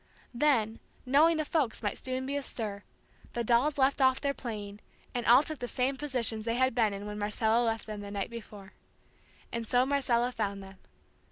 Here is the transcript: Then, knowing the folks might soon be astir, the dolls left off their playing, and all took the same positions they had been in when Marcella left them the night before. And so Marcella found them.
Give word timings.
Then, 0.33 0.79
knowing 1.05 1.37
the 1.37 1.45
folks 1.45 1.83
might 1.83 2.03
soon 2.03 2.25
be 2.25 2.35
astir, 2.35 2.83
the 3.33 3.43
dolls 3.43 3.77
left 3.77 4.01
off 4.01 4.19
their 4.19 4.33
playing, 4.33 4.79
and 5.13 5.27
all 5.27 5.43
took 5.43 5.59
the 5.59 5.67
same 5.67 5.95
positions 5.95 6.43
they 6.43 6.55
had 6.55 6.73
been 6.73 6.91
in 6.91 7.05
when 7.05 7.19
Marcella 7.19 7.61
left 7.63 7.85
them 7.85 8.01
the 8.01 8.09
night 8.09 8.31
before. 8.31 8.73
And 9.51 9.67
so 9.67 9.85
Marcella 9.85 10.31
found 10.31 10.63
them. 10.63 10.77